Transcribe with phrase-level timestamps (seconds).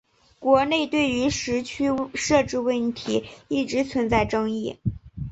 [0.39, 4.79] 国内对于时区设置问题一直存在争议。